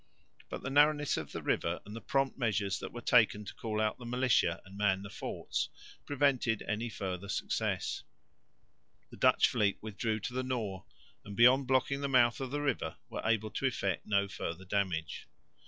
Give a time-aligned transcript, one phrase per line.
[0.49, 3.79] But the narrowness of the river and the prompt measures that were taken to call
[3.79, 5.69] out the militia and man the forts
[6.07, 8.01] prevented any further success.
[9.11, 10.85] The Dutch fleet withdrew to the Nore
[11.23, 15.27] and, beyond blocking the mouth of the river, were able to effect no further damage.